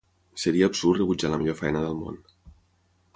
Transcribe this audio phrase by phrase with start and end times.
[0.43, 2.21] Seria absurd rebutjar la millor feina del món.